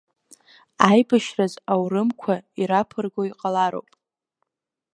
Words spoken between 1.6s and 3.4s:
аурымқәа ираԥырго